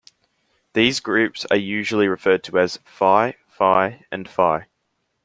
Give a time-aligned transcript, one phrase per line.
[0.73, 4.65] These groups are usually referred to as Fi, Fi and Fi.